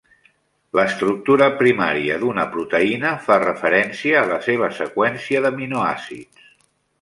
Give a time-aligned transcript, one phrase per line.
[0.77, 6.51] L'estructura primària d'una proteïna fa referència a la seva seqüència d'aminoàcids.